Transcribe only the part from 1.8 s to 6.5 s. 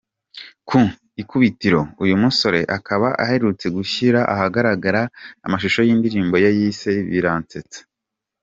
uyu musore akaba aherutse gushyira ahagaragara amashusho y’indirimbo ye